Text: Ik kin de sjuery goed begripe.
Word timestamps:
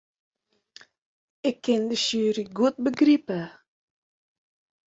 Ik 1.49 1.57
kin 1.65 1.81
de 1.89 1.97
sjuery 2.03 2.45
goed 2.57 2.75
begripe. 2.85 3.39